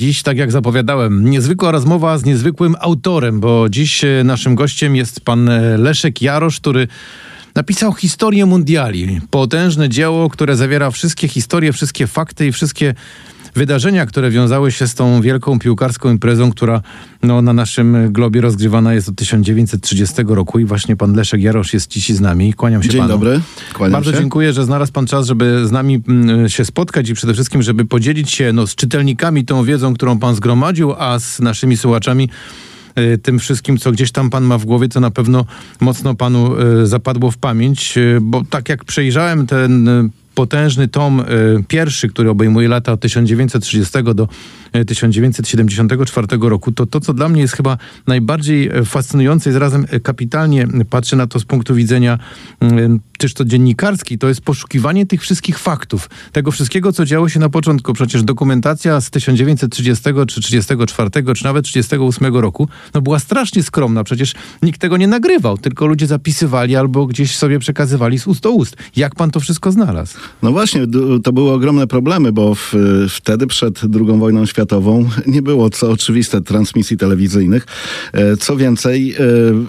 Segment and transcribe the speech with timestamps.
[0.00, 5.20] Dziś, tak jak zapowiadałem, niezwykła rozmowa z niezwykłym autorem, bo dziś e, naszym gościem jest
[5.20, 6.88] pan e, Leszek Jarosz, który
[7.54, 9.20] napisał historię mundiali.
[9.30, 12.94] Potężne dzieło, które zawiera wszystkie historie, wszystkie fakty i wszystkie
[13.54, 16.80] wydarzenia, które wiązały się z tą wielką piłkarską imprezą, która
[17.22, 21.90] no, na naszym globie rozgrywana jest od 1930 roku i właśnie pan Leszek Jarosz jest
[21.90, 22.54] dziś z nami.
[22.54, 23.12] Kłaniam się Dzień panu.
[23.12, 23.40] dobry,
[23.72, 24.18] kłaniam Bardzo się.
[24.18, 27.84] dziękuję, że znalazł pan czas, żeby z nami mm, się spotkać i przede wszystkim, żeby
[27.84, 32.28] podzielić się no, z czytelnikami tą wiedzą, którą pan zgromadził, a z naszymi słuchaczami
[32.98, 35.44] y, tym wszystkim, co gdzieś tam pan ma w głowie, co na pewno
[35.80, 39.88] mocno panu y, zapadło w pamięć, y, bo tak jak przejrzałem ten
[40.34, 41.24] potężny tom y,
[41.68, 44.28] pierwszy, który obejmuje lata od 1930 do
[44.86, 50.00] 1974 roku, to to, co dla mnie jest chyba najbardziej e, fascynujące i zarazem e,
[50.00, 52.18] kapitalnie patrzę na to z punktu widzenia
[53.18, 57.48] też to dziennikarski, to jest poszukiwanie tych wszystkich faktów, tego wszystkiego, co działo się na
[57.48, 57.92] początku.
[57.92, 64.04] Przecież dokumentacja z 1930 czy 34 czy nawet 38 roku, no była strasznie skromna.
[64.04, 68.50] Przecież nikt tego nie nagrywał, tylko ludzie zapisywali albo gdzieś sobie przekazywali z ust do
[68.50, 68.76] ust.
[68.96, 70.18] Jak pan to wszystko znalazł?
[70.42, 70.86] No właśnie,
[71.24, 72.72] to były ogromne problemy, bo w,
[73.08, 74.63] wtedy przed II wojną światową
[75.26, 77.66] nie było, co oczywiste, transmisji telewizyjnych.
[78.12, 79.16] E, Co więcej, e,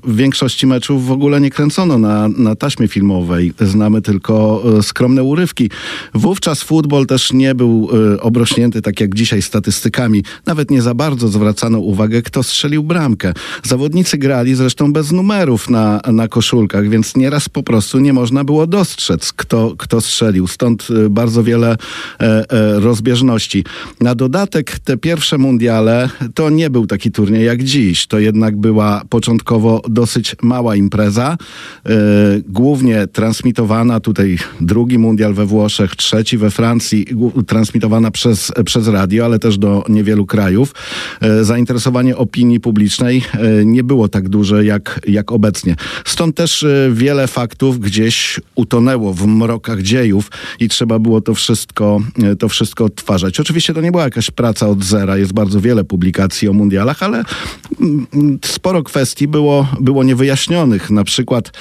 [0.04, 3.54] w większości meczów w ogóle nie kręcono na, na taśmie filmowej.
[3.60, 5.70] Znamy tylko e, skromne urywki.
[6.14, 10.24] Wówczas futbol też nie był obrośnięty, tak jak dzisiaj, statystykami.
[10.46, 13.34] Nawet nie za bardzo zwracano uwagę, kto strzelił bramkę.
[13.64, 18.68] Zawodnicy grali zresztą bez numerów na, na koszulkach, więc nieraz po prostu nie można było
[18.68, 20.48] dostrzec, kto, kto strzelił.
[20.48, 21.78] Stąd bardzo wiele
[22.20, 23.64] e, e, rozbieżności.
[24.02, 28.08] Na dodatek te pierwsze mundiale to nie był taki turniej jak dziś.
[28.08, 31.38] To jednak była początkowo dosyć mała impreza,
[31.86, 31.90] e,
[32.48, 37.06] głównie transmitowana tutaj drugi mundial we Włoszech, trzeci we Francji,
[37.48, 40.76] transmitowana przez, przez radio, ale też do niewielu krajów.
[41.22, 45.76] E, zainteresowanie opinii publicznej e, nie było tak duże jak, jak obecnie.
[46.06, 52.02] Stąd też wiele faktów gdzieś utonęło w mrokach dziejów i trzeba było to wszystko,
[52.40, 53.40] to wszystko odtwarzać.
[53.40, 57.24] Oczywiście to nie była jakaś praca od zera, jest bardzo wiele publikacji o mundialach, ale
[57.82, 60.90] mm, sporo kwestii było, było niewyjaśnionych.
[60.90, 61.52] Na przykład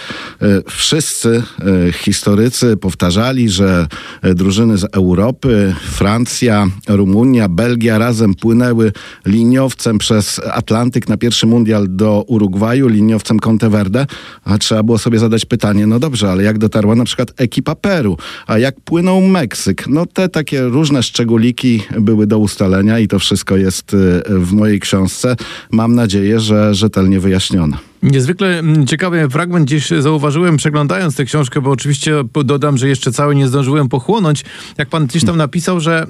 [0.42, 1.42] e, wszyscy
[1.88, 3.86] e, historycy powtarzali, że
[4.22, 8.92] e, drużyny z Europy, Francja, Rumunia, Belgia razem płynęły
[9.26, 14.06] liniowcem przez Atlantyk na pierwszy mundial do Urugwaju, liniowcem Conteverde,
[14.44, 18.16] a trzeba było sobie zadać pytanie, no dobrze, ale jak dotarła na przykład ekipa Peru,
[18.46, 19.88] a jak płynął Meksyk?
[19.88, 24.80] No te takie różne szczególiki były do ustalenia i to wszystko jest y, w mojej
[24.80, 25.36] książce.
[25.70, 27.76] Mam nadzieję, że rzetelnie wyjaśnione.
[28.04, 33.34] Niezwykle mm, ciekawy fragment gdzieś zauważyłem, przeglądając tę książkę, bo oczywiście dodam, że jeszcze cały
[33.34, 34.44] nie zdążyłem pochłonąć.
[34.78, 36.06] Jak pan gdzieś tam napisał, że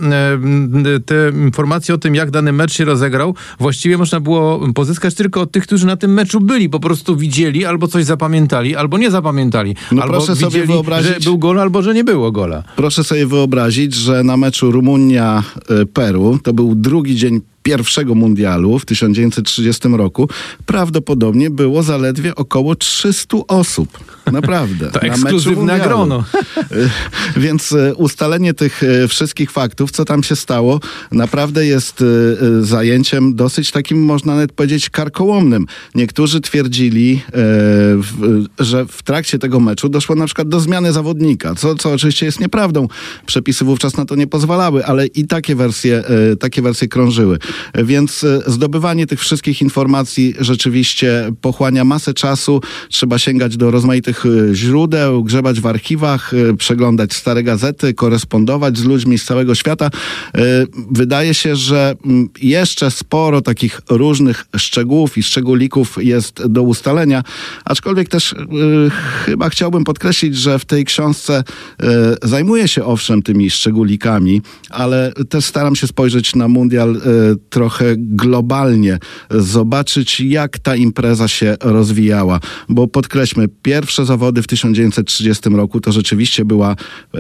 [0.97, 5.41] e, te informacje o tym, jak dany mecz się rozegrał, właściwie można było pozyskać tylko
[5.41, 9.11] od tych, którzy na tym meczu byli, po prostu widzieli, albo coś zapamiętali, albo nie
[9.11, 9.77] zapamiętali.
[9.93, 12.63] No albo proszę sobie widzieli, wyobrazić- że był gol, albo że nie było gola.
[12.77, 19.89] Proszę sobie wyobrazić, że na meczu Rumunia-Peru, to był drugi dzień pierwszego mundialu w 1930
[19.89, 20.29] roku,
[20.67, 24.14] prawdopodobnie było zaledwie około 300 osób.
[24.33, 24.91] Naprawdę.
[24.91, 26.25] To na ekskluzywne grono.
[27.37, 30.81] Więc y, ustalenie tych y, wszystkich faktów, co tam się stało,
[31.13, 35.67] naprawdę jest y, zajęciem dosyć takim, można nawet powiedzieć, karkołomnym.
[35.95, 37.23] Niektórzy twierdzili,
[38.59, 42.41] że w trakcie tego meczu doszło na przykład do zmiany zawodnika, co, co oczywiście jest
[42.41, 42.89] nieprawdą.
[43.27, 46.05] Przepisy wówczas na to nie pozwalały, ale i takie wersje,
[46.41, 47.39] takie wersje krążyły.
[47.75, 52.61] Więc zdobywanie tych wszystkich informacji rzeczywiście pochłania masę czasu.
[52.89, 58.85] Trzeba sięgać do rozmaitych y, źródeł, grzebać w archiwach, y, przeglądać stare gazety, korespondować z
[58.85, 59.91] ludźmi z całego świata.
[60.37, 60.41] Y,
[60.91, 67.23] Wydaje się, że mm, jeszcze sporo takich różnych szczegółów i szczególików jest do ustalenia,
[67.65, 68.35] aczkolwiek też
[69.25, 71.45] chyba chciałbym podkreślić, że w tej książce
[72.23, 77.01] zajmuję się owszem tymi szczególikami, ale też staram się spojrzeć na mundial
[77.51, 78.99] trochę globalnie,
[79.31, 86.45] zobaczyć jak ta impreza się rozwijała, bo podkreślmy, pierwsze zawody w 1930 roku to rzeczywiście
[86.45, 86.77] była
[87.15, 87.19] y,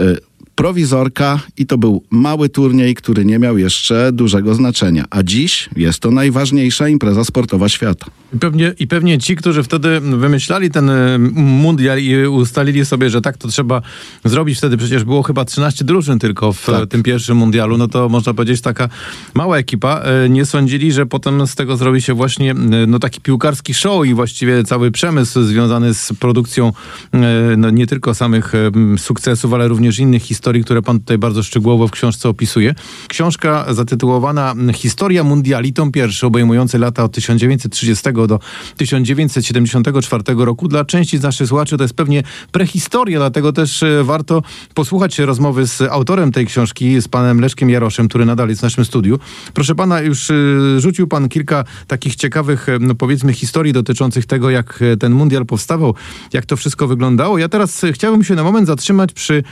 [0.54, 5.04] prowizorka i to był mały turniej, który nie miał jeszcze dużego znaczenia.
[5.10, 8.06] A dziś jest to najważniejsza impreza sportowa świata.
[8.34, 13.20] I pewnie, I pewnie ci, którzy wtedy wymyślali ten e, mundial i ustalili sobie, że
[13.20, 13.82] tak to trzeba
[14.24, 16.88] zrobić, wtedy przecież było chyba 13 drużyn tylko w Tak.
[16.88, 18.88] tym pierwszym mundialu, no to można powiedzieć taka
[19.34, 22.54] mała ekipa, e, nie sądzili, że potem z tego zrobi się właśnie e,
[22.86, 26.72] no taki piłkarski show i właściwie cały przemysł związany z produkcją
[27.56, 28.52] no, nie tylko samych
[28.98, 32.74] sukcesów, ale również innych historii historii, które pan tutaj bardzo szczegółowo w książce opisuje.
[33.08, 38.40] Książka zatytułowana Historia Mundiali, tom pierwszy, obejmujący lata od 1930 do
[38.76, 40.68] 1974 roku.
[40.68, 44.42] Dla części z naszych słuchaczy to jest pewnie prehistoria, dlatego też e, warto
[44.74, 48.84] posłuchać rozmowy z autorem tej książki, z panem Leszkiem Jaroszem, który nadal jest w naszym
[48.84, 49.18] studiu.
[49.54, 50.34] Proszę pana, już e,
[50.78, 55.94] rzucił pan kilka takich ciekawych, e, no powiedzmy, historii dotyczących tego, jak ten mundial powstawał,
[56.32, 57.38] jak to wszystko wyglądało.
[57.38, 59.42] Ja teraz chciałbym się na moment zatrzymać przy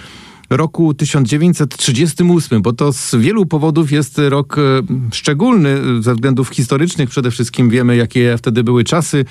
[0.57, 4.61] roku 1938, bo to z wielu powodów jest rok e,
[5.13, 7.71] szczególny, ze względów historycznych przede wszystkim.
[7.71, 9.25] Wiemy, jakie wtedy były czasy.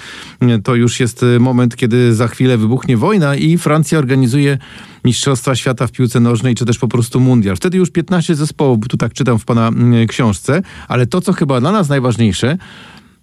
[0.64, 4.58] To już jest moment, kiedy za chwilę wybuchnie wojna i Francja organizuje
[5.06, 7.56] Mistrzostwa Świata w piłce nożnej, czy też po prostu mundial.
[7.56, 11.60] Wtedy już 15 zespołów, tu tak czytam w pana mm, książce, ale to, co chyba
[11.60, 12.58] dla nas najważniejsze,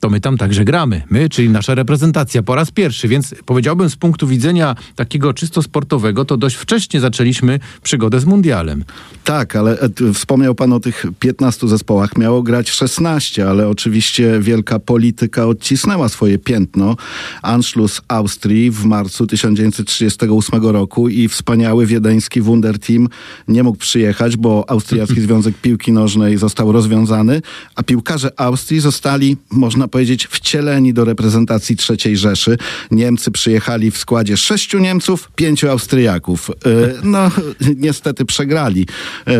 [0.00, 1.02] to my tam także gramy.
[1.10, 6.24] My, czyli nasza reprezentacja po raz pierwszy, więc powiedziałbym z punktu widzenia takiego czysto sportowego,
[6.24, 8.84] to dość wcześnie zaczęliśmy przygodę z mundialem.
[9.24, 12.16] Tak, ale e, wspomniał pan o tych 15 zespołach.
[12.16, 16.96] Miało grać 16, ale oczywiście wielka polityka odcisnęła swoje piętno.
[17.42, 23.08] Anschluss Austrii w marcu 1938 roku i wspaniały wiedeński Wunderteam
[23.48, 27.42] nie mógł przyjechać, bo Austriacki Związek Piłki Nożnej został rozwiązany,
[27.74, 32.56] a piłkarze Austrii zostali, można powiedzieć, wcieleni do reprezentacji III Rzeszy.
[32.90, 36.50] Niemcy przyjechali w składzie sześciu Niemców, pięciu Austriaków.
[36.50, 36.54] E,
[37.02, 37.30] no,
[37.86, 38.86] niestety przegrali.
[39.26, 39.38] E, e,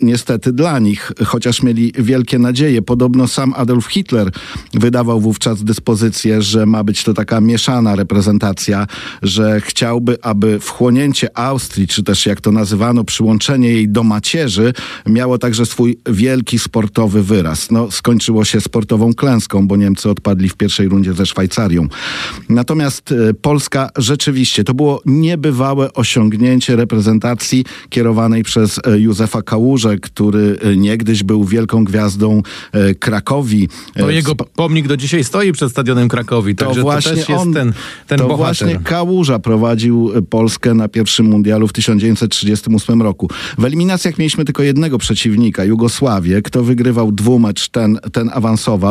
[0.00, 2.82] niestety dla nich, chociaż mieli wielkie nadzieje.
[2.82, 4.30] Podobno sam Adolf Hitler
[4.74, 8.86] wydawał wówczas dyspozycję, że ma być to taka mieszana reprezentacja,
[9.22, 14.72] że chciałby, aby wchłonięcie Austrii, czy też jak to nazywano, przyłączenie jej do macierzy,
[15.06, 17.70] miało także swój wielki sportowy wyraz.
[17.70, 21.86] No, skończyło się sportowo klęską, bo Niemcy odpadli w pierwszej rundzie ze Szwajcarią.
[22.48, 30.58] Natomiast e, Polska rzeczywiście to było niebywałe osiągnięcie reprezentacji kierowanej przez e, Józefa Kałużę, który
[30.62, 32.42] e, niegdyś był wielką gwiazdą
[32.98, 33.68] Krakowi.
[33.94, 37.52] To jego pomnik do dzisiaj stoi przed stadionem Krakowi, to właśnie to też jest on,
[37.52, 37.72] ten,
[38.06, 38.66] ten to bohater.
[38.66, 43.28] właśnie Kałuża prowadził Polskę na pierwszym mundialu w 1938 roku.
[43.58, 46.42] W eliminacjach mieliśmy tylko jednego przeciwnika, Jugosławię.
[46.42, 48.81] Kto wygrywał dwumecz, ten, ten awansował.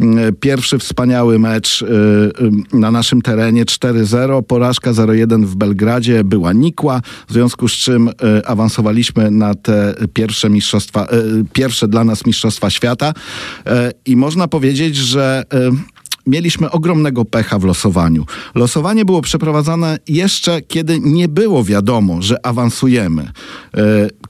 [0.00, 6.52] Mm, pierwszy wspaniały mecz y, y, na naszym terenie 4-0, porażka 0-1 w Belgradzie była
[6.52, 8.12] nikła, w związku z czym y,
[8.46, 11.06] awansowaliśmy na te pierwsze mistrzostwa,
[11.52, 13.14] pierwsze dla nas mistrzostwa świata
[14.06, 15.44] i można powiedzieć, że
[16.26, 18.26] mieliśmy ogromnego pecha w losowaniu.
[18.54, 23.32] Losowanie było przeprowadzane jeszcze, kiedy nie było wiadomo, że awansujemy.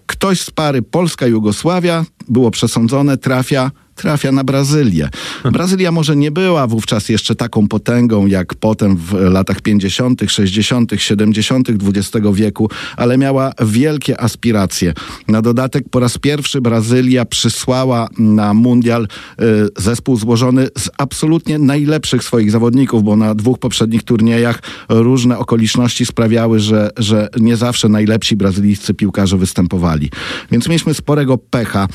[0.06, 5.08] Ktoś z pary Polska-Jugosławia było przesądzone, trafia trafia na Brazylię.
[5.52, 11.68] Brazylia może nie była wówczas jeszcze taką potęgą jak potem w latach 50., 60., 70.
[11.70, 14.92] XX wieku, ale miała wielkie aspiracje.
[15.28, 19.46] Na dodatek po raz pierwszy Brazylia przysłała na mundial y,
[19.78, 26.60] zespół złożony z absolutnie najlepszych swoich zawodników, bo na dwóch poprzednich turniejach różne okoliczności sprawiały,
[26.60, 30.10] że, że nie zawsze najlepsi brazylijscy piłkarze występowali.
[30.50, 31.88] Więc mieliśmy sporego pecha.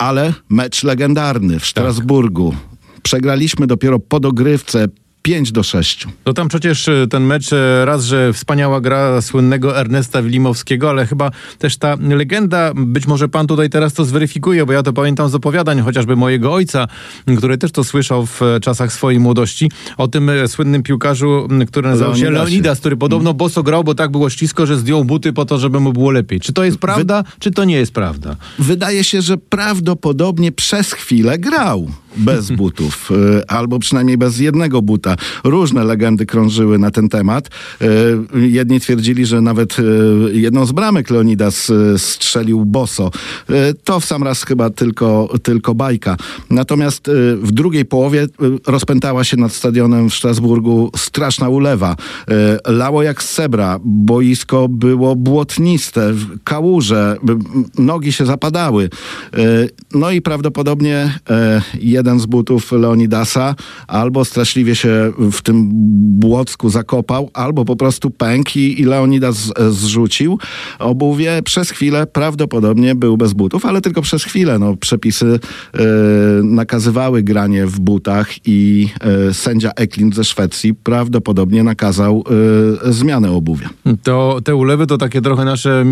[0.00, 2.50] Ale mecz legendarny w Strasburgu.
[2.50, 3.00] Tak.
[3.02, 4.88] Przegraliśmy dopiero po dogrywce
[5.22, 6.06] 5 do 6.
[6.26, 11.06] No tam przecież e, ten mecz, e, raz, że wspaniała gra słynnego Ernesta Wilimowskiego, ale
[11.06, 15.28] chyba też ta legenda, być może pan tutaj teraz to zweryfikuje, bo ja to pamiętam
[15.28, 16.88] z opowiadań chociażby mojego ojca,
[17.38, 22.16] który też to słyszał w e, czasach swojej młodości, o tym słynnym piłkarzu, który nazywał
[22.16, 25.58] się Leonidas, który podobno boso grał, bo tak było ślisko, że zdjął buty po to,
[25.58, 26.40] żeby mu było lepiej.
[26.40, 27.28] Czy to jest prawda, Wy...
[27.38, 28.36] czy to nie jest prawda?
[28.58, 35.16] Wydaje się, że prawdopodobnie przez chwilę grał bez butów, e, albo przynajmniej bez jednego buta.
[35.44, 37.48] Różne legendy krążyły na ten temat.
[37.80, 37.86] E,
[38.40, 39.82] jedni twierdzili, że nawet e,
[40.32, 43.10] jedną z bramek Leonidas strzelił boso.
[43.84, 46.16] To w sam raz chyba tylko, tylko bajka.
[46.50, 47.10] Natomiast
[47.42, 48.26] w drugiej połowie
[48.66, 51.96] rozpętała się nad stadionem w Strasburgu straszna ulewa.
[52.66, 53.78] Lało jak z sebra.
[53.84, 56.14] Boisko było błotniste,
[56.44, 57.16] kałuże,
[57.78, 58.90] nogi się zapadały.
[59.94, 61.18] No i prawdopodobnie
[62.00, 63.54] jeden z butów Leonidasa
[63.86, 65.68] albo straszliwie się w tym
[66.20, 70.38] błocku zakopał, albo po prostu pękł i, Leonidas zrzucił
[70.78, 71.42] obuwie.
[71.44, 74.58] Przez chwilę prawdopodobnie był bez butów, ale tylko przez chwilę.
[74.58, 75.40] No, przepisy
[75.74, 75.78] e,
[76.42, 82.24] nakazywały granie w butach i e, sędzia Eklind ze Szwecji prawdopodobnie nakazał
[82.86, 83.68] e, zmianę obuwia.
[84.02, 85.84] To te ulewy to takie trochę nasze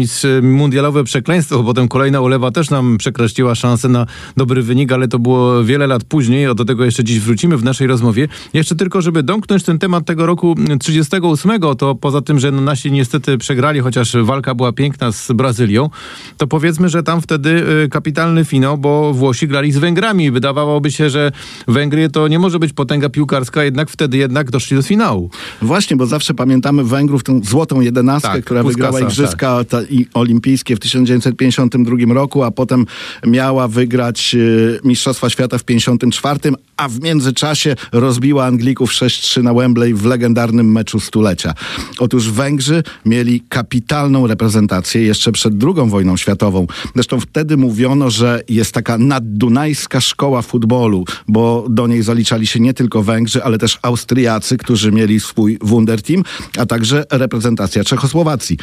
[0.42, 5.18] mundialowe przekleństwo, bo potem kolejna ulewa też nam przekreśliła szansę na dobry wynik, ale to
[5.18, 8.28] było wiele lat lat później, o do tego jeszcze dziś wrócimy w naszej rozmowie.
[8.54, 13.38] Jeszcze tylko, żeby domknąć ten temat tego roku 38, to poza tym, że nasi niestety
[13.38, 15.90] przegrali, chociaż walka była piękna z Brazylią,
[16.36, 17.50] to powiedzmy, że tam wtedy
[17.84, 20.30] y, kapitalny finał, bo Włosi grali z Węgrami.
[20.30, 21.32] Wydawałoby się, że
[21.68, 25.30] Węgry to nie może być potęga piłkarska, jednak wtedy jednak doszli do finału.
[25.62, 30.06] Właśnie, bo zawsze pamiętamy Węgrów, tą złotą jedenastkę, Tak, która Puskasa, wygrała Igrzyska ta, i
[30.14, 32.86] olimpijskie w 1952 roku, a potem
[33.26, 35.64] miała wygrać y, Mistrzostwa Świata w
[35.96, 41.54] 1954, a w międzyczasie rozbiła Anglików 6-3 na Wembley w legendarnym meczu stulecia.
[41.98, 46.66] Otóż Węgrzy mieli kapitalną reprezentację jeszcze przed II wojną światową.
[46.94, 52.74] Zresztą wtedy mówiono, że jest taka naddunajska szkoła futbolu, bo do niej zaliczali się nie
[52.74, 56.22] tylko Węgrzy, ale też Austriacy, którzy mieli swój Wunderteam,
[56.58, 58.58] a także reprezentacja Czechosłowacji.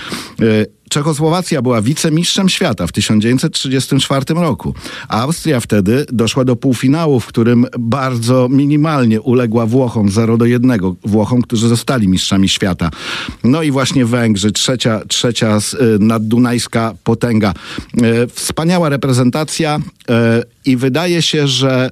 [0.89, 4.73] Czechosłowacja była wicemistrzem świata w 1934 roku.
[5.07, 10.79] Austria wtedy doszła do półfinału, w którym bardzo minimalnie uległa Włochom 0 do 1.
[11.03, 12.91] Włochom, którzy zostali mistrzami świata.
[13.43, 17.53] No i właśnie Węgrzy, trzecia, trzecia y, naddunajska potęga.
[17.97, 20.13] Y, Wspaniała reprezentacja y,
[20.65, 21.89] i wydaje się, że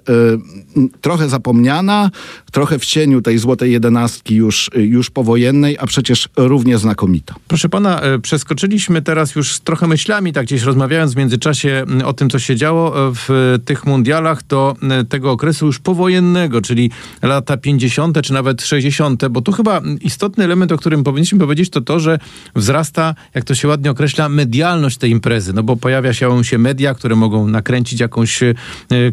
[1.01, 2.11] trochę zapomniana,
[2.53, 7.35] trochę w cieniu tej złotej jedenastki już, już powojennej, a przecież równie znakomita.
[7.47, 12.29] Proszę pana, e, przeskoczyliśmy teraz już trochę myślami, tak gdzieś rozmawiając w międzyczasie o tym,
[12.29, 16.91] co się działo e, w tych mundialach, do e, tego okresu już powojennego, czyli
[17.21, 18.21] lata 50.
[18.21, 22.19] czy nawet 60., bo tu chyba istotny element, o którym powinniśmy powiedzieć, to to, że
[22.55, 26.93] wzrasta, jak to się ładnie określa, medialność tej imprezy, no bo pojawia się, się media,
[26.93, 28.39] które mogą nakręcić jakąś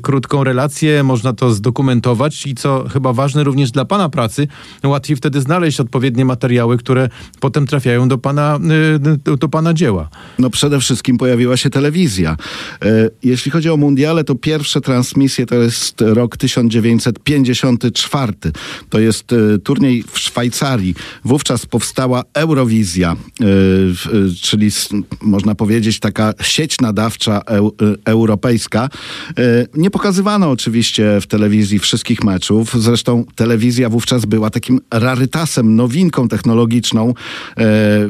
[0.02, 4.48] krótką relację, można to zdokumentować i co chyba ważne również dla pana pracy,
[4.84, 7.08] łatwiej wtedy znaleźć odpowiednie materiały, które
[7.40, 8.58] potem trafiają do pana,
[9.32, 10.08] y, do pana dzieła.
[10.38, 12.36] No przede wszystkim pojawiła się telewizja.
[12.82, 18.32] E, Jeśli chodzi o mundiale, to pierwsze transmisje to jest rok 1954.
[18.88, 20.94] To jest e, turniej w Szwajcarii.
[21.24, 23.16] Wówczas powstała Eurowizja,
[24.42, 24.70] czyli
[25.22, 27.72] można powiedzieć taka sieć nadawcza eu,
[28.04, 28.88] europejska.
[29.74, 32.82] Nie pokazywano oczywiście w telewizji wszystkich meczów.
[32.82, 37.14] Zresztą telewizja wówczas była takim rarytasem, nowinką technologiczną.
[37.58, 37.64] E,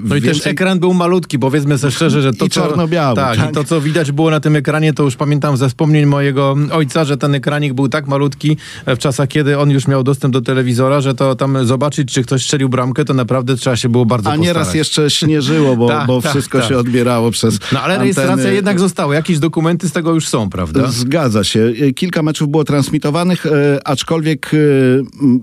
[0.04, 3.36] No i też ekran był malutki, powiedzmy sobie szczerze, że to I co, czarno-biały, tak,
[3.36, 3.50] tak.
[3.50, 7.04] I to co widać było na tym ekranie, to już pamiętam ze wspomnień mojego ojca,
[7.04, 10.40] że ten ekranik był tak malutki e, w czasach, kiedy on już miał dostęp do
[10.40, 14.30] telewizora, że to tam zobaczyć, czy ktoś strzelił bramkę, to naprawdę trzeba się było bardzo
[14.30, 14.74] A nieraz postarać.
[14.74, 16.68] jeszcze śnieżyło, bo, Tak, bo tak, wszystko tak.
[16.68, 17.98] się odbierało przez No ale anteny.
[18.00, 19.14] rejestracja jednak została.
[19.14, 20.86] Jakieś dokumenty z tego już są, prawda?
[20.90, 21.72] Zgadza się.
[21.96, 23.50] Kilka meczów było transmitowanych, e,
[23.84, 24.56] aczkolwiek e,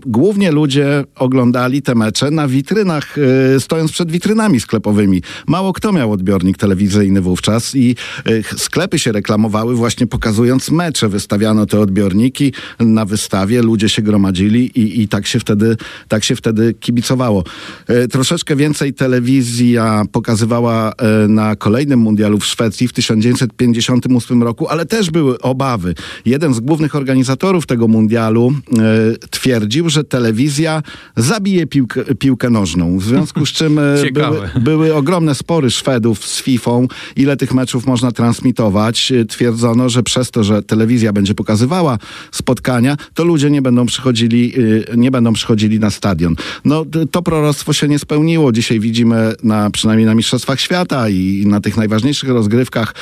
[0.06, 3.16] głównie ludzie oglądali te mecze na witrynach,
[3.56, 5.22] e, stojąc przed witrynami sklepowymi.
[5.48, 7.96] Mało kto miał odbiornik telewizyjny wówczas i
[8.44, 11.10] ch- sklepy się reklamowały właśnie pokazując mecze.
[11.10, 16.36] Wystawiano te odbiorniki na wystawie, ludzie się gromadzili i, i tak, się wtedy, tak się
[16.36, 17.44] wtedy kibicowało.
[17.88, 20.94] E, Troszeczkę więcej telewizja pokazywała
[21.28, 25.96] na kolejnym mundialu w Szwecji w 1958 roku, ale też były obawy.
[26.26, 30.84] Jeden z głównych organizatorów tego mundialu e, twierdził, że telewizja
[31.16, 32.98] zabije piłkę, piłkę nożną.
[32.98, 36.72] W związku z czym e, były, były ogromne spory Szwedów z FIFA,
[37.16, 39.12] ile tych meczów można transmitować.
[39.12, 41.98] E, Twierdzono, że przez to, że telewizja będzie pokazywała
[42.32, 44.54] spotkania, to ludzie nie będą przychodzili,
[44.92, 46.36] e, nie będą przychodzili na stadion.
[46.66, 48.51] No to proroctwo się nie spełniło.
[48.51, 52.96] Dzisiaj widzimy na, przynajmniej na Mistrzostwach Świata i na tych najważniejszych rozgrywkach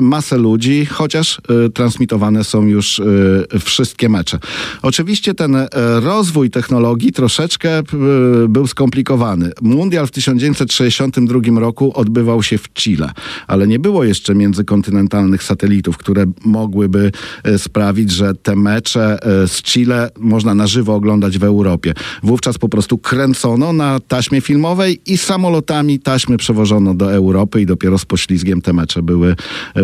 [0.00, 1.40] masę ludzi, chociaż
[1.74, 3.00] transmitowane są już
[3.60, 4.38] wszystkie mecze.
[4.82, 5.56] Oczywiście ten
[6.00, 7.82] rozwój technologii troszeczkę e,
[8.48, 9.52] był skomplikowany.
[9.62, 13.10] Mundial w 1962 roku odbywał się w Chile,
[13.46, 17.12] ale nie było jeszcze międzykontynentalnych satelitów, które mogłyby
[17.44, 21.94] e, sprawić, że te mecze e, z Chile można na żywo oglądać w Europie.
[22.22, 27.98] Wówczas po prostu kręcono na taśmie filmowej i samolotami taśmy przewożono do Europy i dopiero
[27.98, 29.36] z poślizgiem te mecze były,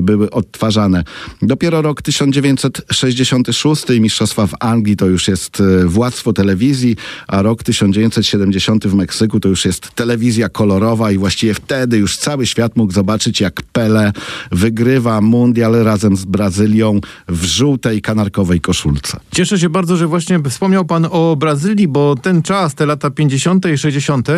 [0.02, 1.04] były odtwarzane.
[1.42, 6.96] Dopiero rok 1966 i Mistrzostwa w Anglii to już jest władztwo telewizji,
[7.28, 12.46] a rok 1970 w Meksyku to już jest telewizja kolorowa i właściwie wtedy już cały
[12.46, 14.12] świat mógł zobaczyć, jak Pele
[14.52, 19.20] wygrywa mundial razem z Brazylią w żółtej kanarkowej koszulce.
[19.32, 23.66] Cieszę się bardzo, że właśnie wspomniał pan o Brazylii, bo ten czas, te lata 50.
[23.66, 24.28] i 60.,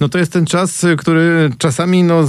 [0.00, 2.28] no to jest ten czas, który czasami no,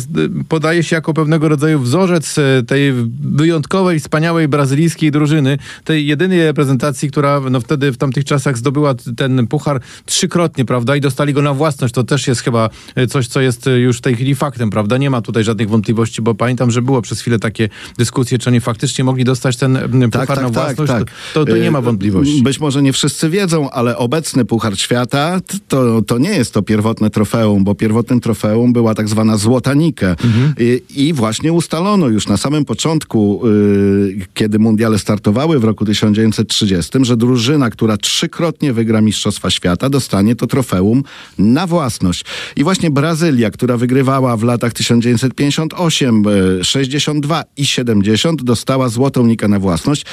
[0.50, 7.12] podaje się jako pewnego rodzaju wzorzec y, tej wyjątkowej, wspaniałej brazylijskiej drużyny, tej jedynej reprezentacji,
[7.12, 10.96] która no, wtedy w tamtych czasach zdobyła ten puchar trzykrotnie, prawda?
[10.96, 11.94] I dostali go na własność.
[11.94, 12.70] To też jest chyba
[13.10, 14.98] coś, co jest już w tej chwili faktem, prawda?
[14.98, 18.60] Nie ma tutaj żadnych wątpliwości, bo pamiętam, że było przez chwilę takie dyskusje, czy oni
[18.60, 19.80] faktycznie mogli dostać ten
[20.12, 20.92] puchar tak, tak, na tak, własność.
[20.92, 22.42] Tak, to, to, nie ma wątpliwości.
[22.44, 27.10] Być może nie wszyscy wiedzą, ale obecny Puchar Świata to, to nie jest to pierwotne
[27.10, 30.10] trofeum, bo pierwotnym trofeum była tak zwana Złota Nike.
[30.10, 30.54] Mhm.
[30.60, 37.00] I, I, właśnie ustalono już na samym początku, y, kiedy mundiale startowały w roku 1930,
[37.02, 41.04] że drużyna, która trzykrotnie wygra Mistrzostwa Świata, dostanie to trofeum
[41.38, 42.26] na własność.
[42.56, 46.24] I właśnie Brazylia, która wygrywała w latach 1958,
[46.64, 50.06] 62 y, i 70, dostała Złotą Nikę na własność.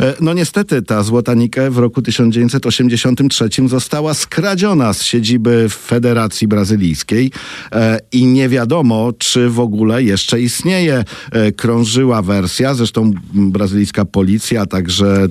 [0.00, 7.30] E, no niestety ta Złota Nike w roku 1983 została skradziona z siedziby Federacji Brazylijskiej
[7.72, 11.04] e, i nie wiadomo, czy w ogóle jeszcze istnieje.
[11.32, 15.28] E, krążyła wersja, zresztą brazylijska policja także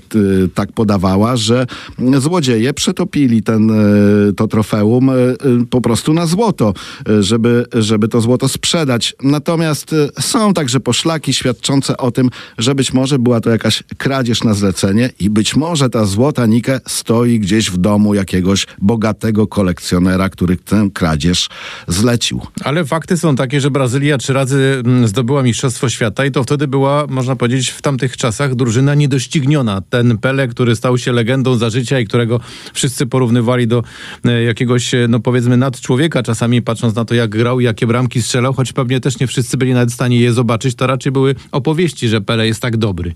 [0.53, 1.65] tak podawała, że
[2.17, 3.71] złodzieje przetopili ten,
[4.35, 5.11] to trofeum
[5.69, 6.73] po prostu na złoto,
[7.19, 9.15] żeby, żeby to złoto sprzedać.
[9.23, 14.53] Natomiast są także poszlaki świadczące o tym, że być może była to jakaś kradzież na
[14.53, 20.57] zlecenie i być może ta złota Nike stoi gdzieś w domu jakiegoś bogatego kolekcjonera, który
[20.57, 21.49] tę kradzież
[21.87, 22.41] zlecił.
[22.63, 26.67] Ale fakty są takie, że Brazylia trzy razy mm, zdobyła Mistrzostwo Świata i to wtedy
[26.67, 29.81] była, można powiedzieć, w tamtych czasach drużyna niedościgniona.
[29.89, 32.38] Ten Pele, który stał się legendą za życia i którego
[32.73, 33.83] wszyscy porównywali do
[34.25, 38.53] e, jakiegoś, e, no powiedzmy, nadczłowieka, czasami patrząc na to, jak grał, jakie bramki strzelał,
[38.53, 42.07] choć pewnie też nie wszyscy byli nawet w stanie je zobaczyć, to raczej były opowieści,
[42.07, 43.13] że Pele jest tak dobry.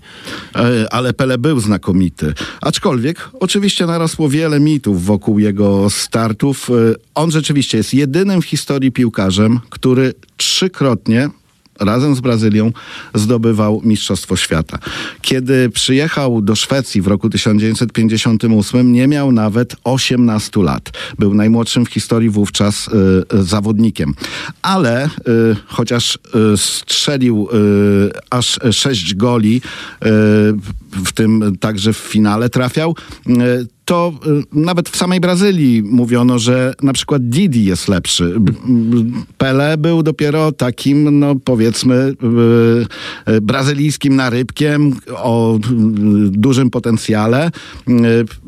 [0.56, 2.34] E, ale Pele był znakomity.
[2.60, 6.70] Aczkolwiek oczywiście narosło wiele mitów wokół jego startów.
[7.14, 11.28] On rzeczywiście jest jedynym w historii piłkarzem, który trzykrotnie
[11.80, 12.72] razem z Brazylią
[13.14, 14.78] zdobywał Mistrzostwo Świata.
[15.22, 20.90] Kiedy przyjechał do Szwecji w roku 1958, nie miał nawet 18 lat.
[21.18, 24.14] Był najmłodszym w historii wówczas y, zawodnikiem.
[24.62, 25.10] Ale y,
[25.66, 26.18] chociaż
[26.54, 27.48] y, strzelił
[28.30, 29.60] aż 6 goli,
[31.04, 32.94] w tym także w finale trafiał,
[33.84, 38.34] to y, nawet w samej Brazylii mówiono, że na przykład Didi jest lepszy.
[39.38, 42.14] Pele był dopiero takim, no powiedzmy,
[43.28, 45.58] y, brazylijskim narybkiem o
[46.28, 47.50] dużym potencjale.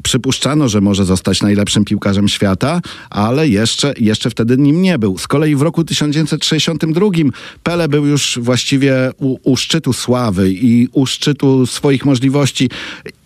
[0.03, 5.19] Przypuszczano, że może zostać najlepszym piłkarzem świata, ale jeszcze, jeszcze wtedy nim nie był.
[5.19, 7.07] Z kolei w roku 1962
[7.63, 12.36] Pele był już właściwie u, u szczytu sławy i u szczytu swoich możliwości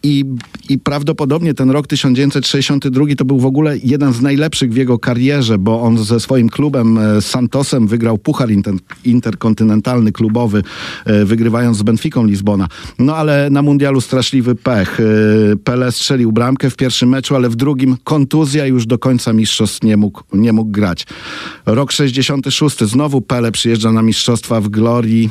[0.02, 0.24] i,
[0.68, 5.58] I prawdopodobnie ten rok 1962 to był w ogóle jeden z najlepszych w jego karierze,
[5.58, 10.62] bo on ze swoim klubem e, Santosem wygrał puchar inter, interkontynentalny klubowy,
[11.04, 12.68] e, wygrywając z Benficą Lizbona.
[12.98, 15.00] No ale na mundialu straszliwy pech.
[15.00, 19.82] E, Pele strzelił bramkę w pierwszym meczu, ale w drugim kontuzja już do końca mistrzostw
[19.82, 21.06] nie mógł, nie mógł grać.
[21.66, 25.30] Rok 66 znowu Pele przyjeżdża na mistrzostwa w glorii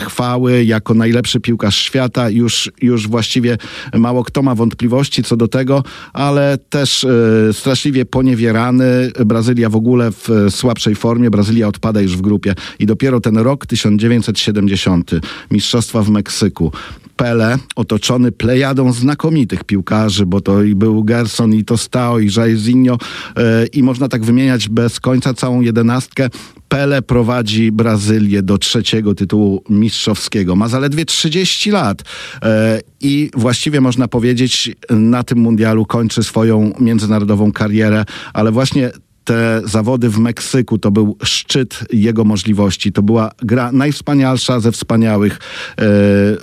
[0.00, 2.30] chwały jako najlepszy piłkarz świata.
[2.30, 3.58] Już, już właściwie
[3.94, 9.12] Mało kto ma wątpliwości co do tego, ale też e, straszliwie poniewierany.
[9.26, 11.30] Brazylia w ogóle w e, słabszej formie.
[11.30, 12.54] Brazylia odpada już w grupie.
[12.78, 15.10] I dopiero ten rok 1970,
[15.50, 16.72] Mistrzostwa w Meksyku.
[17.20, 22.98] Pele, otoczony plejadą znakomitych piłkarzy, bo to i był Gerson, i Tostao, i Jairzinho
[23.36, 26.28] e, i można tak wymieniać bez końca całą jedenastkę.
[26.68, 30.56] Pele prowadzi Brazylię do trzeciego tytułu mistrzowskiego.
[30.56, 32.02] Ma zaledwie 30 lat
[32.42, 38.90] e, i właściwie można powiedzieć na tym mundialu kończy swoją międzynarodową karierę, ale właśnie
[39.30, 42.92] te zawody w Meksyku to był szczyt jego możliwości.
[42.92, 45.38] To była gra najwspanialsza ze wspaniałych e,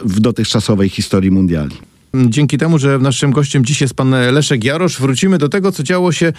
[0.05, 1.75] w dotychczasowej historii mundiali.
[2.13, 6.11] Dzięki temu, że naszym gościem dziś jest pan Leszek Jarosz, wrócimy do tego, co działo
[6.11, 6.33] się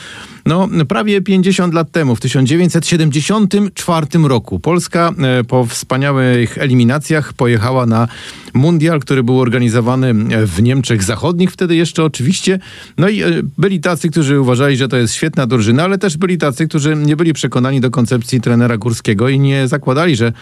[0.47, 4.61] no, prawie 50 lat temu, w 1974 roku.
[4.61, 8.09] Polska e, po wspaniałych eliminacjach pojechała na
[8.55, 10.15] mundial, który był organizowany
[10.47, 12.59] w Niemczech Zachodnich, wtedy jeszcze oczywiście.
[12.99, 13.27] No i e,
[13.59, 17.17] byli tacy, którzy uważali, że to jest świetna drużyna, ale też byli tacy, którzy nie
[17.17, 20.33] byli przekonani do koncepcji trenera Górskiego i nie zakładali, że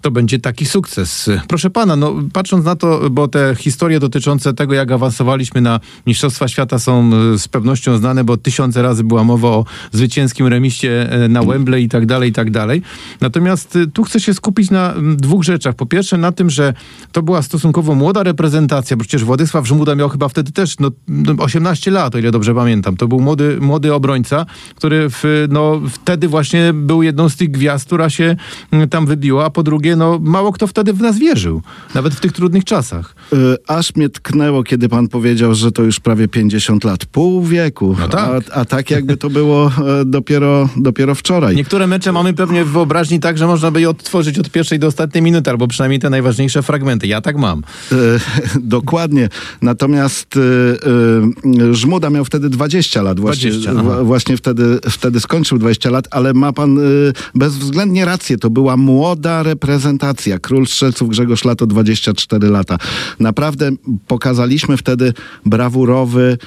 [0.00, 1.30] to będzie taki sukces.
[1.48, 6.48] Proszę pana, no patrząc na to, bo te historie dotyczące tego, jak awansowaliśmy na Mistrzostwa
[6.48, 11.28] Świata są e, z pewnością znane, bo tysiące razy była mowa o zwycięskim remiście e,
[11.28, 12.82] na Wembley i tak dalej, i tak dalej.
[13.20, 15.74] Natomiast e, tu chcę się skupić na dwóch rzeczach.
[15.74, 16.74] Po pierwsze na tym, że
[17.12, 20.90] to była stosunkowo młoda reprezentacja, przecież Władysław Żmuda miał chyba wtedy też no,
[21.38, 22.96] 18 lat, o ile dobrze pamiętam.
[22.96, 27.86] To był młody, młody obrońca, który w, no, wtedy właśnie był jedną z tych gwiazd,
[27.86, 28.36] która się
[28.90, 31.62] tam wybiła, a po drugie drugie, no mało kto wtedy w nas wierzył,
[31.94, 33.14] nawet w tych trudnych czasach.
[33.32, 37.96] Y, aż mnie tknęło, kiedy pan powiedział, że to już prawie 50 lat, pół wieku,
[38.00, 38.44] no tak.
[38.50, 41.56] A, a tak jakby to było e, dopiero, dopiero wczoraj.
[41.56, 44.86] Niektóre mecze mamy pewnie w wyobraźni tak, że można by je odtworzyć od pierwszej do
[44.86, 47.06] ostatniej minuty, albo przynajmniej te najważniejsze fragmenty.
[47.06, 47.62] Ja tak mam.
[47.92, 47.94] E,
[48.76, 49.28] dokładnie.
[49.62, 53.20] Natomiast e, Żmuda miał wtedy 20 lat.
[53.20, 56.78] Właśnie, 20, właśnie wtedy, wtedy skończył 20 lat, ale ma pan
[57.34, 58.38] bezwzględnie rację.
[58.38, 59.77] To była młoda reprezentacja.
[60.38, 62.78] Król Strzelców Grzegorz Lato 24 lata.
[63.20, 63.70] Naprawdę
[64.06, 65.12] pokazaliśmy wtedy
[65.46, 66.38] brawurowy,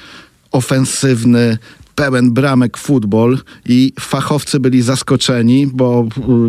[0.52, 1.58] ofensywny,
[1.94, 6.06] pełen bramek futbol i fachowcy byli zaskoczeni, bo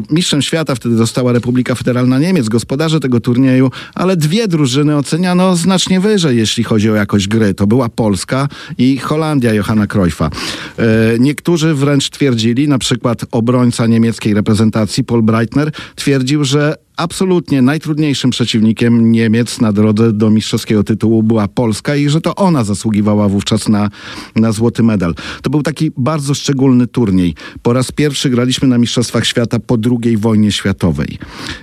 [0.09, 5.55] y, mistrzem świata wtedy została Republika Federalna Niemiec, gospodarze tego turnieju, ale dwie drużyny oceniano
[5.55, 7.53] znacznie wyżej, jeśli chodzi o jakość gry.
[7.53, 10.29] To była Polska i Holandia Johanna Cruyffa.
[10.77, 10.83] E,
[11.19, 19.11] niektórzy wręcz twierdzili, na przykład obrońca niemieckiej reprezentacji Paul Breitner twierdził, że absolutnie najtrudniejszym przeciwnikiem
[19.11, 23.89] Niemiec na drodze do mistrzowskiego tytułu była Polska i że to ona zasługiwała wówczas na,
[24.35, 25.15] na złoty medal.
[25.41, 27.35] To był taki bardzo szczególny turniej.
[27.61, 31.17] Po raz pierwszy graliśmy na Mistrzostwach Świata po II wojnie światowej.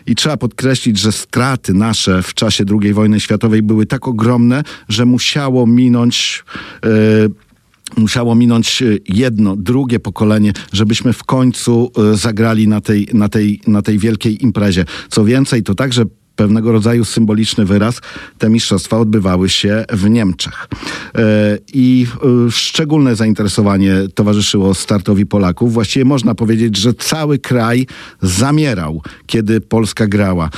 [0.07, 5.05] I trzeba podkreślić, że straty nasze w czasie II wojny światowej były tak ogromne, że
[5.05, 6.45] musiało minąć.
[6.85, 7.50] Yy,
[7.97, 13.61] musiało minąć e, jedno, drugie pokolenie, żebyśmy w końcu e, zagrali na tej, na tej,
[13.67, 14.85] na tej wielkiej imprezie.
[15.09, 16.05] Co więcej, to także
[16.37, 18.01] pewnego rodzaju symboliczny wyraz,
[18.39, 20.69] te mistrzostwa odbywały się w Niemczech.
[21.15, 22.07] E, I
[22.51, 25.73] szczególne zainteresowanie towarzyszyło startowi Polaków.
[25.73, 27.87] Właściwie można powiedzieć, że cały kraj
[28.23, 30.51] zamierał, kiedy Polska grała.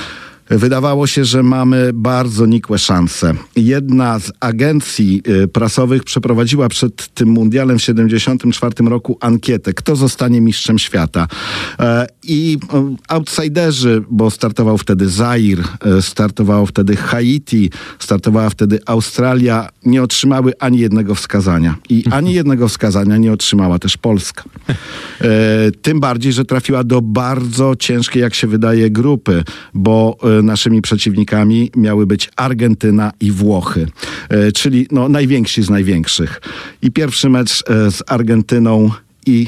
[0.49, 3.33] Wydawało się, że mamy bardzo nikłe szanse.
[3.55, 10.41] Jedna z agencji y, prasowych przeprowadziła przed tym mundialem w 1974 roku ankietę, kto zostanie
[10.41, 11.27] mistrzem świata.
[11.79, 19.69] E, I y, outsiderzy, bo startował wtedy Zair, y, startowało wtedy Haiti, startowała wtedy Australia,
[19.85, 21.75] nie otrzymały ani jednego wskazania.
[21.89, 24.43] I ani jednego wskazania nie otrzymała też Polska.
[25.21, 31.71] E, tym bardziej, że trafiła do bardzo ciężkiej, jak się wydaje, grupy, bo naszymi przeciwnikami
[31.75, 33.87] miały być Argentyna i Włochy,
[34.29, 36.41] e, czyli no, najwięksi z największych.
[36.81, 38.91] I pierwszy mecz e, z Argentyną
[39.25, 39.47] i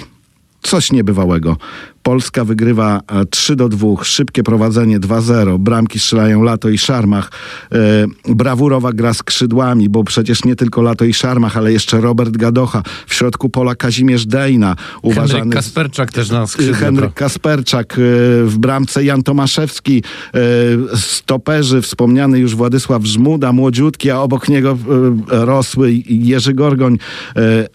[0.62, 1.58] coś niebywałego.
[2.06, 7.32] Polska wygrywa 3 e, do 2, szybkie prowadzenie 2-0, bramki strzelają Lato i Szarmach.
[7.72, 12.84] E, brawurowa gra skrzydłami, bo przecież nie tylko Lato i Szarmach, ale jeszcze Robert Gadocha,
[13.08, 14.76] w środku pola Kazimierz Dejna.
[15.02, 16.74] Uważany Henryk Kasperczak też na skrzydle.
[16.74, 17.98] Henryk Kasperczak, e,
[18.44, 20.40] w bramce Jan Tomaszewski, e,
[20.98, 24.78] stoperzy, wspomniany już Władysław Żmuda, młodziutki, a obok niego
[25.28, 26.98] rosły Jerzy Gorgoń,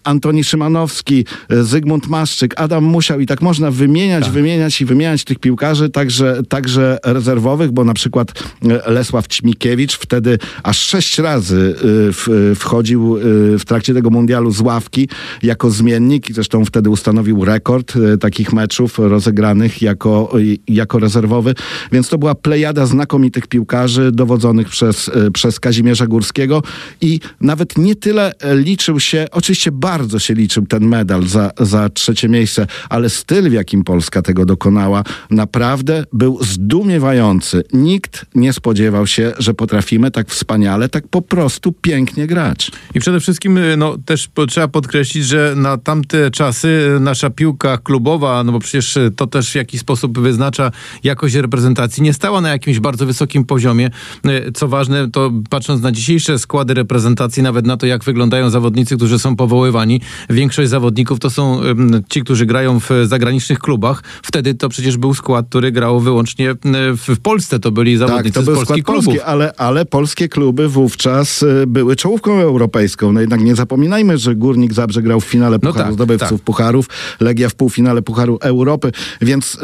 [0.03, 4.33] Antoni Szymanowski, Zygmunt Maszczyk, Adam Musiał i tak można wymieniać wymieniać, tak.
[4.51, 10.37] wymieniać i wymieniać tych piłkarzy, także, także rezerwowych, bo na przykład e, Lesław Ćmikiewicz wtedy
[10.63, 11.75] aż sześć razy
[12.51, 13.21] e, wchodził e,
[13.57, 15.09] w trakcie tego mundialu z ławki
[15.43, 20.33] jako zmiennik i zresztą wtedy ustanowił rekord takich meczów rozegranych jako,
[20.67, 21.55] jako rezerwowy,
[21.91, 26.63] więc to była plejada znakomitych piłkarzy dowodzonych przez, przez Kazimierza Górskiego
[27.01, 32.29] i nawet nie tyle liczył się, oczywiście bardzo się liczył ten medal za, za trzecie
[32.29, 37.63] miejsce, ale styl w jakim Polska Polska tego dokonała, naprawdę był zdumiewający.
[37.73, 42.71] Nikt nie spodziewał się, że potrafimy tak wspaniale, tak po prostu pięknie grać.
[42.93, 47.77] I przede wszystkim y, no, też trzeba podkreślić, że na tamte czasy y, nasza piłka
[47.77, 50.71] klubowa, no bo przecież y, to też w jakiś sposób wyznacza
[51.03, 53.89] jakość reprezentacji, nie stała na jakimś bardzo wysokim poziomie.
[54.53, 59.19] Co ważne, to patrząc na dzisiejsze składy reprezentacji, nawet na to, jak wyglądają zawodnicy, którzy
[59.19, 61.61] są powoływani, większość zawodników to są
[62.09, 66.55] ci, którzy grają w zagranicznych klubach, Wtedy to przecież był skład, który grał wyłącznie
[67.07, 67.59] w Polsce.
[67.59, 69.05] To byli zawodnicy tak, to był z polskich klubów.
[69.05, 73.13] Polski, ale, ale polskie kluby wówczas y, były czołówką europejską.
[73.13, 76.41] No jednak nie zapominajmy, że Górnik Zabrze grał w finale no Pucharu tak, Zdobywców tak.
[76.41, 76.85] Pucharów,
[77.19, 79.57] Legia w półfinale Pucharu Europy, więc y,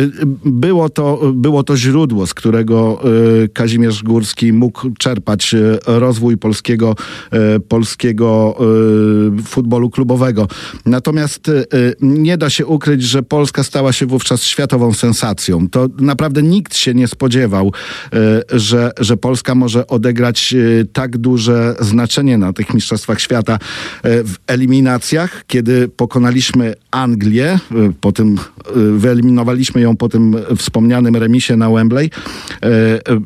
[0.00, 0.10] y,
[0.44, 3.00] było, to, było to źródło, z którego
[3.44, 5.54] y, Kazimierz Górski mógł czerpać
[5.86, 6.96] rozwój polskiego,
[7.68, 8.56] polskiego
[9.44, 10.48] futbolu klubowego.
[10.86, 11.50] Natomiast
[12.00, 15.68] nie da się ukryć, że Polska stała się wówczas światową sensacją.
[15.68, 17.72] To naprawdę nikt się nie spodziewał,
[18.12, 23.58] e, że, że Polska może odegrać e, tak duże znaczenie na tych Mistrzostwach Świata e,
[24.24, 27.58] w eliminacjach, kiedy pokonaliśmy Anglię,
[28.00, 28.38] po tym
[28.96, 32.10] wyeliminowaliśmy ją po tym wspomnianym remisie na Wembley,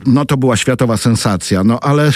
[0.06, 1.64] no to była światowa sensacja.
[1.64, 2.10] No ale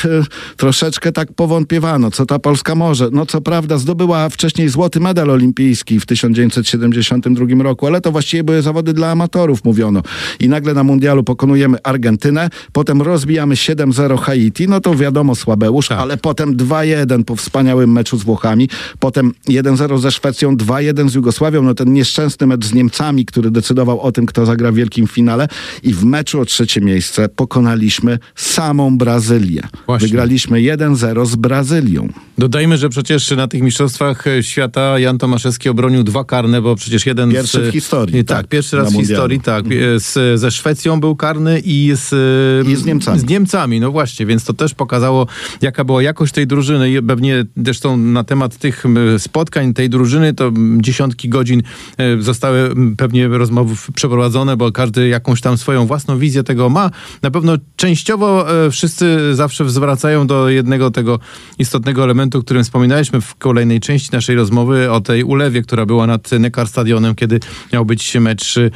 [0.57, 3.09] troszeczkę tak powątpiewano, co ta Polska może.
[3.13, 8.45] No co prawda zdobyła wcześniej złoty medal olimpijski w 1972 roku, ale to właściwie właściwie
[8.45, 10.03] były zawody dla amatorów, mówiono.
[10.41, 15.99] I nagle na mundialu pokonujemy Argentynę, potem rozbijamy 7-0 Haiti, no to wiadomo słabeusz, Tak.
[15.99, 21.63] ale potem 2-1 po wspaniałym meczu z Włochami, potem 1-0 ze Szwecją, 2-1 z Jugosławią,
[21.63, 25.49] no ten nieszczęsny mecz z Niemcami, który decydował o tym, kto zagra w wielkim finale
[25.83, 29.63] i w meczu o trzecie miejsce pokonaliśmy samą Brazylię.
[29.87, 30.09] Właśnie.
[30.09, 32.09] Wygraliśmy 1-0 z Brazylią.
[32.39, 37.07] Dodajmy, że przecież na tych mistrzostwach e, świata Jan Tomaszewski obronił dwa karne, bo przecież
[37.07, 39.65] jeden Pierwszy z, w historii, Nie, Tak, tak, pierwszy raz w historii, tak.
[39.67, 43.21] E, Z, ze Szwecją był karny i z, I z Niemcami.
[43.21, 45.27] Z Niemcami, no właśnie, więc to też pokazało,
[45.63, 48.85] jaka była jakość tej drużyny i pewnie zresztą na temat tych
[49.19, 51.63] spotkań tej drużyny to dziesiątki godzin
[51.97, 56.91] e, zostały pewnie rozmowy przeprowadzone, bo każdy jakąś tam swoją własną wizję tego ma.
[57.23, 61.19] Na pewno częściowo e, wszyscy zawsze zwracają do jednego tego
[61.59, 66.07] istotnego elementu, o którym wspominaliśmy w kolejnej części naszej rozmowy o tej ulewie, która była
[66.07, 67.41] nad Neckar Stadionem, kiedy
[67.73, 68.71] miał być mecz e,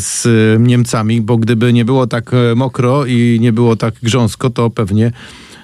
[0.00, 4.50] z e, Niemcami, bo gdyby nie było tak e, mokro i nie było tak grząsko,
[4.50, 5.12] to pewnie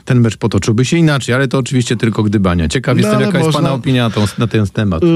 [0.05, 2.69] ten mecz potoczyłby się inaczej, ale to oczywiście tylko gdybania.
[2.69, 5.03] Ciekaw No, jestem, jaka jest można- pana opinia na, tą, na ten temat.
[5.05, 5.07] Y,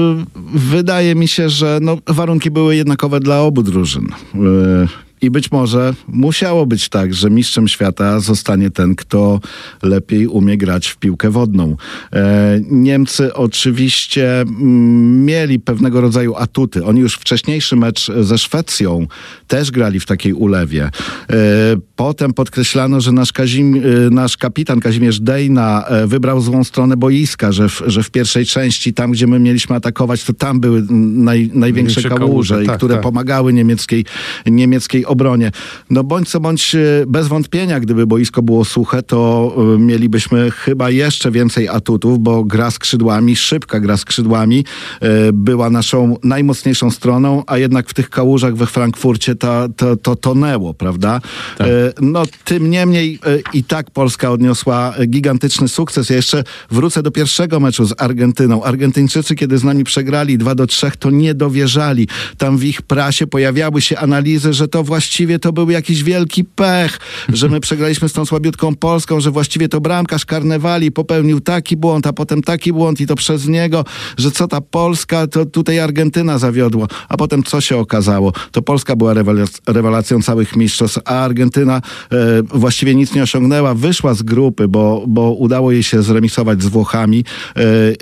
[0.53, 4.05] Wydaje mi się, że no, warunki były jednakowe dla obu drużyn.
[4.35, 4.87] Y,
[5.21, 9.39] I być może musiało być tak, że mistrzem świata zostanie ten, kto
[9.83, 11.75] lepiej umie grać w piłkę wodną.
[12.13, 16.85] E, Niemcy oczywiście mm, mieli pewnego rodzaju atuty.
[16.85, 19.07] Oni już wcześniejszy mecz ze Szwecją
[19.47, 20.89] też grali w takiej ulewie.
[21.29, 26.97] E, Potem podkreślano, że nasz, Kazim, y, nasz kapitan Kazimierz Dejna e, wybrał złą stronę
[26.97, 30.79] boiska, że w, że w pierwszej części, tam gdzie my mieliśmy atakować, to tam były
[30.79, 33.03] mm, naj, największe kałuże, kałuże, tak, które tak.
[33.03, 34.05] pomagały niemieckiej,
[34.45, 35.51] niemieckiej obronie.
[35.89, 40.89] No bądź co bądź, e, bez wątpienia, gdyby boisko było suche, to e, mielibyśmy chyba
[40.89, 44.65] jeszcze więcej atutów, bo gra skrzydłami, szybka gra skrzydłami
[45.01, 50.15] e, była naszą najmocniejszą stroną, a jednak w tych kałużach we Frankfurcie ta, to, to
[50.15, 51.21] tonęło, prawda?
[51.57, 51.67] Tak.
[52.01, 53.19] No tym niemniej
[53.53, 56.09] i tak Polska odniosła gigantyczny sukces.
[56.09, 58.63] Ja jeszcze wrócę do pierwszego meczu z Argentyną.
[58.63, 62.07] Argentyńczycy, kiedy z nami przegrali 2 do 3, to nie dowierzali.
[62.37, 66.99] Tam w ich prasie pojawiały się analizy, że to właściwie to był jakiś wielki pech,
[67.29, 72.07] że my przegraliśmy z tą słabiutką Polską, że właściwie to bramkarz Karnewali popełnił taki błąd,
[72.07, 73.85] a potem taki błąd i to przez niego,
[74.17, 76.87] że co ta Polska, to tutaj Argentyna zawiodła.
[77.09, 78.33] A potem co się okazało?
[78.51, 81.81] To Polska była rewelac- rewelacją całych mistrzostw, a Argentyna
[82.11, 83.75] e, właściwie nic nie osiągnęła.
[83.75, 87.23] Wyszła z grupy, bo, bo udało jej się zremisować z Włochami
[87.55, 87.93] e, e,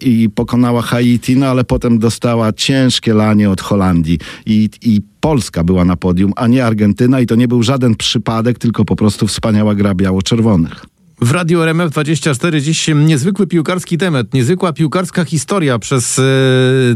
[0.00, 5.84] i pokonała Haiti, no ale potem dostała ciężkie lanie od Holandii i, i Polska była
[5.84, 9.74] na podium, a nie Argentyna i to nie był żaden przypadek, tylko po prostu wspaniała
[9.74, 10.86] gra biało-czerwonych.
[11.20, 16.22] W Radio RMF 24 dziś niezwykły piłkarski temat, niezwykła piłkarska historia przez e,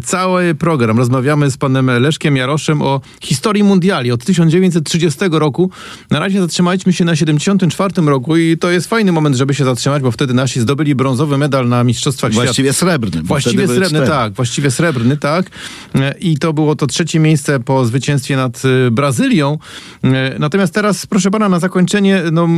[0.04, 0.98] cały program.
[0.98, 5.70] Rozmawiamy z panem Leszkiem Jaroszem o historii mundiali od 1930 roku.
[6.10, 10.02] Na razie zatrzymaliśmy się na 74 roku i to jest fajny moment, żeby się zatrzymać,
[10.02, 12.44] bo wtedy nasi zdobyli brązowy medal na Mistrzostwach Świata.
[12.44, 13.22] Właściwie srebrny.
[13.22, 14.32] Właściwie srebrny, tak.
[14.32, 15.50] Właściwie srebrny, tak.
[15.94, 19.58] E, I to było to trzecie miejsce po zwycięstwie nad e, Brazylią.
[20.38, 22.48] Natomiast teraz, proszę pana, na zakończenie, no,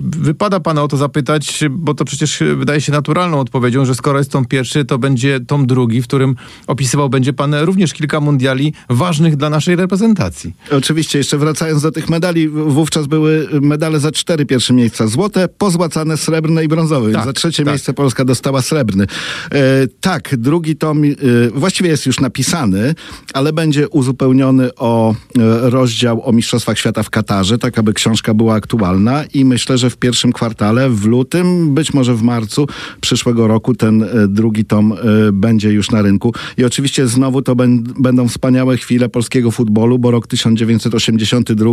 [0.00, 4.30] wypada pana o to zapytać, bo to przecież wydaje się naturalną odpowiedzią, że skoro jest
[4.30, 9.36] tom pierwszy, to będzie tom drugi, w którym opisywał będzie pan również kilka mundiali ważnych
[9.36, 10.52] dla naszej reprezentacji.
[10.70, 15.06] Oczywiście, jeszcze wracając do tych medali, wówczas były medale za cztery pierwsze miejsca.
[15.06, 17.12] Złote, pozłacane, srebrne i brązowe.
[17.12, 17.72] Tak, za trzecie tak.
[17.72, 19.06] miejsce Polska dostała srebrny.
[19.52, 21.10] E, tak, drugi tom e,
[21.54, 22.94] właściwie jest już napisany,
[23.34, 25.14] ale będzie uzupełniony o e,
[25.70, 29.96] rozdział o Mistrzostwach Świata w Katarze, tak aby książka była aktualna i myślę, że w
[29.96, 32.66] pierwszym kwartale, w lutym, być może w marcu
[33.00, 34.96] przyszłego roku ten e, drugi tom e,
[35.32, 36.34] będzie już na rynku.
[36.58, 37.56] I oczywiście znowu to
[37.98, 41.70] będą wspaniałe chwile polskiego futbolu, bo rok 1982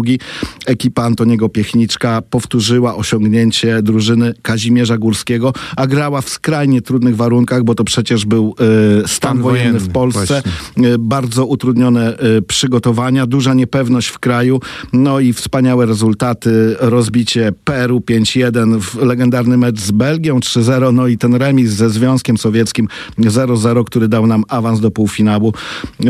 [0.66, 7.76] ekipa Antoniego Piechniczka powtórzyła osiągnięcie drużyny Kazimierza Górskiego, a grała w skrajnie trudnych warunkach, bo
[7.76, 8.56] to przecież był
[9.04, 10.42] e, stan Stan wojenny w wojenny, Polsce.
[10.76, 10.98] właśnie.
[11.00, 14.60] Bardzo utrudnione przygotowania, duża niepewność w kraju,
[14.94, 21.18] no i wspaniałe rezultaty, rozbicie Peru 5-1, w legendarny mecz z Belgią 3-0, no i
[21.18, 22.88] ten remis ze Związkiem Sowieckim
[23.20, 25.54] 0-0, który dał nam awans do półfinału.
[26.00, 26.06] E,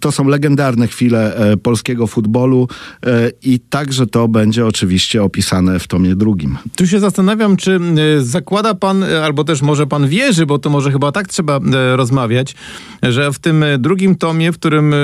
[0.00, 2.68] To są legendarne chwile e, polskiego futbolu
[3.06, 6.58] e, i także to będzie oczywiście opisane w tomie drugim.
[6.76, 7.80] Tu się zastanawiam, czy
[8.18, 11.60] zakłada pan, albo też może pan wierzy, bo to może chyba tak trzeba
[11.96, 12.54] rozmawiać,
[13.02, 14.94] że w tym drugim tomie, w którym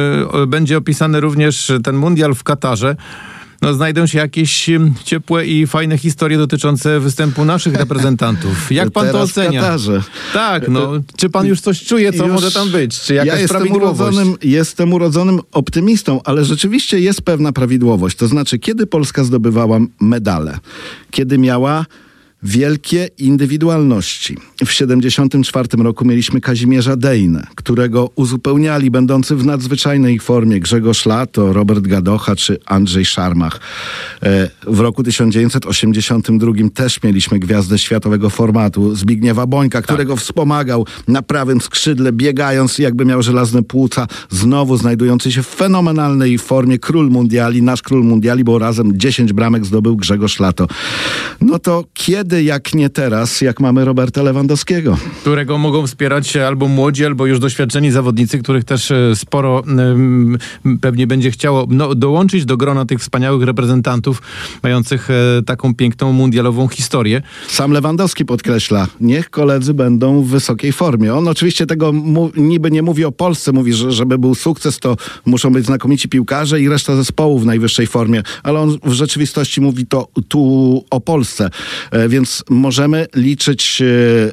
[0.46, 2.96] będzie opisany również ten mundial w Katarze,
[3.62, 4.70] no, znajdą się jakieś
[5.04, 8.52] ciepłe i fajne historie dotyczące występu naszych reprezentantów.
[8.72, 9.60] Jak pan to Teraz w ocenia?
[9.60, 10.02] Katarze.
[10.34, 10.92] Tak, no.
[11.16, 13.00] Czy pan już coś czuje, co Już- może tam być?
[13.00, 18.16] Czy jakaś ja jestem urodzonym, jestem urodzonym optymistą, ale rzeczywiście jest pewna prawidłowość.
[18.16, 20.58] To znaczy, kiedy Polska zdobywała medale,
[21.10, 21.86] kiedy miała
[22.42, 24.36] wielkie indywidualności.
[24.64, 31.86] W 1974 roku mieliśmy Kazimierza Dejnę, którego uzupełniali będący w nadzwyczajnej formie Grzegorz Lato, Robert
[31.86, 33.60] Gadocha czy Andrzej Szarmach.
[34.22, 41.60] E, W roku 1982 też mieliśmy gwiazdę światowego formatu Zbigniewa Bońka, którego wspomagał na prawym
[41.60, 47.82] skrzydle, biegając jakby miał żelazne płuca, znowu znajdujący się w fenomenalnej formie król mundiali, nasz
[47.82, 50.66] król mundiali, bo razem 10 bramek zdobył Grzegorz Lato.
[51.40, 54.96] No to kiedy, jak nie teraz, jak mamy Roberta Lewandowskiego?
[55.20, 59.62] którego mogą wspierać albo młodzi, albo już doświadczeni zawodnicy, których też e, sporo
[60.80, 64.22] pewnie będzie chciało no, dołączyć do grona tych wspaniałych reprezentantów
[64.62, 67.22] mających e, taką piękną mundialową historię.
[67.48, 71.14] Sam Lewandowski podkreśla, niech koledzy będą w wysokiej formie.
[71.14, 71.92] On oczywiście tego
[72.36, 76.60] niby nie mówi o Polsce, mówi, że żeby był sukces, to muszą być znakomici piłkarze
[76.60, 81.50] i reszta zespołu w najwyższej formie, ale on w rzeczywistości mówi to tu o Polsce.
[81.90, 83.82] E, Więc możemy liczyć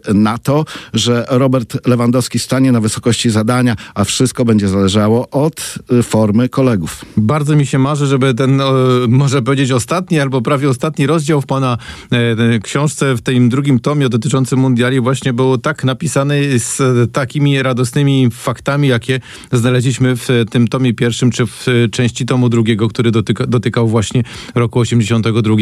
[0.09, 5.75] e, na to, że Robert Lewandowski stanie na wysokości zadania, a wszystko będzie zależało od
[5.99, 7.05] e, formy kolegów.
[7.17, 8.65] Bardzo mi się marzy, żeby ten, e,
[9.07, 11.77] może powiedzieć, ostatni albo prawie ostatni rozdział w pana
[12.63, 18.87] książce, w tym drugim tomie dotyczącym mundiali właśnie był tak napisany z takimi radosnymi faktami,
[18.87, 19.19] jakie
[19.51, 24.23] znaleźliśmy w tym tomie pierwszym, czy w części tomu drugiego, który dotyka, dotykał właśnie
[24.55, 25.55] roku 82.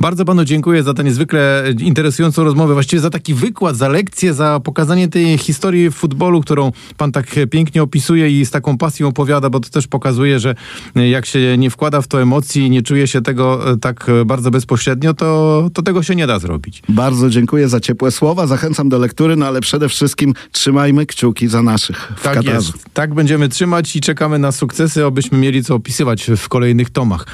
[0.00, 4.60] Bardzo panu dziękuję za tę niezwykle interesującą rozmowę, właściwie za taki wykład, za lekcję, za
[4.60, 9.60] pokazanie tej historii futbolu, którą pan tak pięknie opisuje i z taką pasją opowiada, bo
[9.60, 10.54] to też pokazuje, że
[10.94, 14.50] jak się nie wkłada w to emocji i nie czuje się tego e, tak bardzo
[14.50, 16.82] bezpośrednio, to, to tego się nie da zrobić.
[16.88, 21.62] Bardzo dziękuję za ciepłe słowa, zachęcam do lektury, no ale przede wszystkim trzymajmy kciuki za
[21.62, 22.56] naszych w Tak Katarze.
[22.56, 22.72] jest.
[22.94, 27.26] Tak będziemy trzymać i czekamy na sukcesy, abyśmy mieli co opisywać w kolejnych tomach.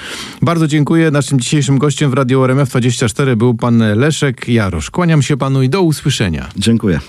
[0.42, 1.10] Bardzo dziękuję.
[1.10, 3.82] Naszym dzisiejszym gościem w Radio RMF24 był pan
[4.18, 4.90] Leszek Jarosz.
[4.90, 6.48] Kłaniam się panu i do usłyszenia.
[6.56, 7.00] Dziękuję.